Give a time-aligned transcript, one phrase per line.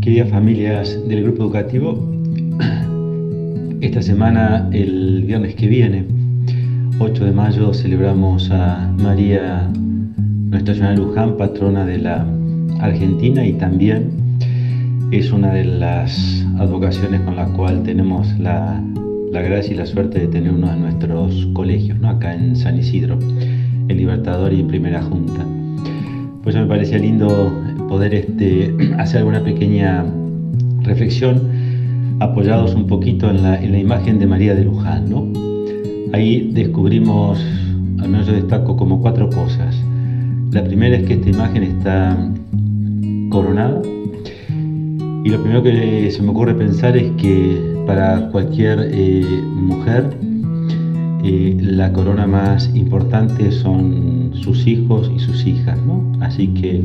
[0.00, 2.10] Queridas familias del grupo educativo,
[3.82, 6.06] esta semana, el viernes que viene,
[6.98, 9.70] 8 de mayo, celebramos a María
[10.16, 12.26] Nuestra Señora Luján, patrona de la
[12.80, 14.10] Argentina y también
[15.10, 18.82] es una de las advocaciones con la cual tenemos la,
[19.32, 22.08] gracia y la suerte de tener uno de nuestros colegios, ¿no?
[22.08, 25.44] acá en San Isidro, en Libertador y Primera Junta.
[26.42, 27.52] Pues me parecía lindo
[27.90, 30.06] poder este, hacer alguna pequeña
[30.82, 31.42] reflexión
[32.20, 35.10] apoyados un poquito en la, imagen de María de Luján.
[35.10, 35.26] ¿no?
[36.12, 37.38] Ahí descubrimos,
[38.00, 39.76] al menos yo destaco como cuatro cosas.
[40.52, 42.16] La primera es que esta imagen está
[43.28, 43.82] coronada
[45.24, 50.16] y lo primero que se me ocurre pensar es que para cualquier eh, mujer
[51.22, 56.02] eh, la corona más importante son sus hijos y sus hijas, ¿no?
[56.20, 56.82] Así que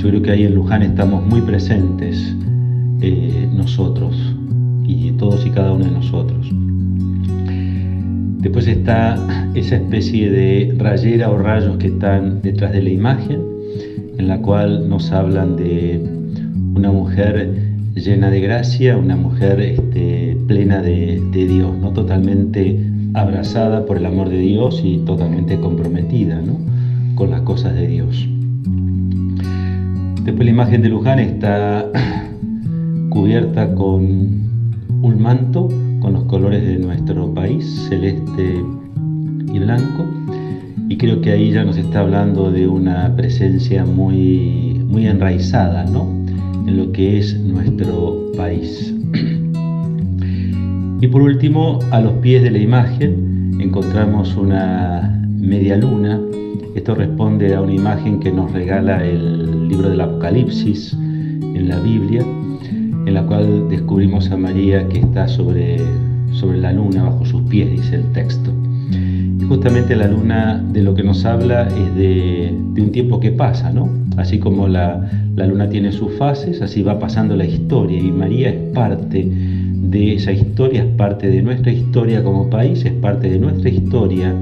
[0.00, 2.34] yo creo que ahí en Luján estamos muy presentes
[3.02, 4.16] eh, nosotros
[4.84, 6.50] y todos y cada uno de nosotros.
[8.38, 9.18] Después está
[9.54, 13.42] esa especie de rayera o rayos que están detrás de la imagen,
[14.16, 16.00] en la cual nos hablan de
[16.74, 17.52] una mujer
[17.94, 21.90] llena de gracia, una mujer este, plena de, de, Dios, ¿no?
[21.90, 26.58] totalmente abrazada por el amor de Dios y totalmente comprometida ¿no?
[27.16, 28.26] con las cosas de Dios.
[30.24, 31.86] Después la imagen de Luján está
[33.10, 34.02] cubierta con
[35.02, 35.68] un manto
[36.00, 38.62] con los colores de nuestro país, celeste
[39.52, 40.04] y blanco,
[40.88, 46.08] y creo que ahí ya nos está hablando de una presencia muy, muy enraizada ¿no?
[46.66, 48.94] en lo que es nuestro país.
[51.02, 56.20] Y por último, a los pies de la imagen encontramos una media luna.
[56.74, 62.22] Esto responde a una imagen que nos regala el libro del Apocalipsis en la Biblia,
[62.22, 65.78] en la cual descubrimos a María que está sobre,
[66.32, 68.50] sobre la luna, bajo sus pies, dice el texto.
[69.38, 73.30] Y justamente la luna de lo que nos habla es de, de un tiempo que
[73.30, 73.88] pasa, ¿no?
[74.16, 78.50] Así como la, la luna tiene sus fases, así va pasando la historia y María
[78.50, 83.38] es parte de esa historia, es parte de nuestra historia como país, es parte de
[83.38, 84.34] nuestra historia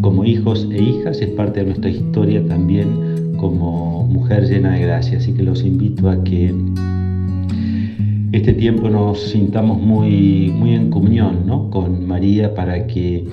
[0.00, 3.13] como hijos e hijas, es parte de nuestra historia también
[3.44, 5.18] como mujer llena de gracia.
[5.18, 6.54] Así que los invito a que
[8.32, 11.68] este tiempo nos sintamos muy, muy en comunión ¿no?
[11.68, 13.26] con María para que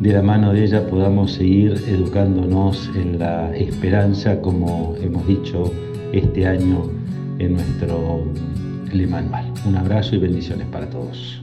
[0.00, 5.72] de la mano de ella podamos seguir educándonos en la esperanza, como hemos dicho
[6.12, 6.84] este año
[7.40, 8.24] en nuestro
[9.08, 9.52] manual.
[9.66, 11.41] Un abrazo y bendiciones para todos.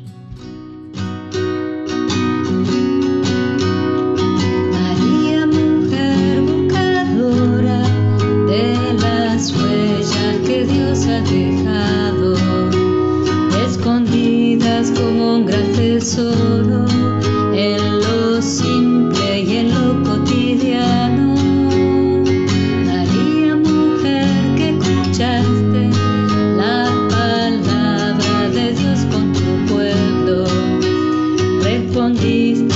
[32.30, 32.69] peace.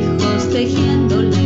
[0.00, 1.39] hijos tejiendo la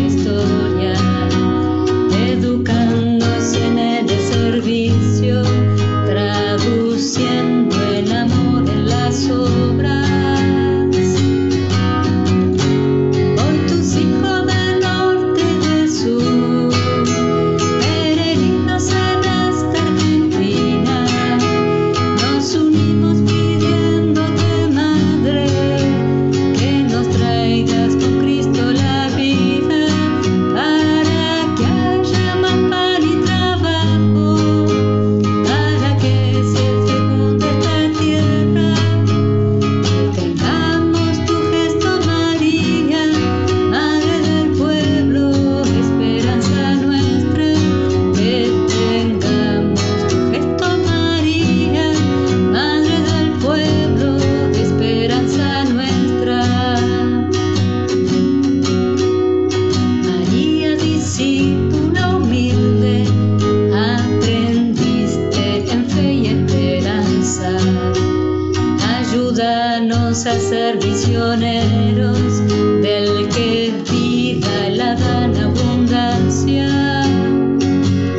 [70.26, 72.40] a ser visioneros
[72.80, 76.66] del que vida la dan abundancia.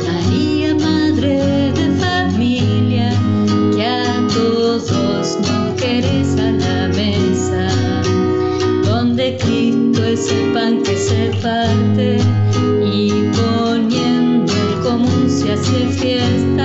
[0.06, 3.10] María, madre de familia,
[3.74, 7.66] que a todos nos querés a la mesa,
[8.84, 12.18] donde Cristo es el pan que se parte
[12.84, 16.55] y poniendo el común se hace fiesta.